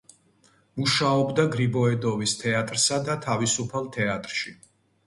[0.79, 4.61] მუშაობდა გრიბოედოვის თეატრსა და თავისუფალ თეატრში.